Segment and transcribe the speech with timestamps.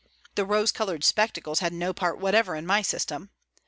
[0.33, 3.29] The rose coloured spectacles had no part whatever in my system.